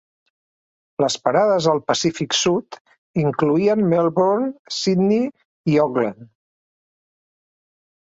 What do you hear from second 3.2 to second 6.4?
incloïen Melbourne, Sydney, i Auckland.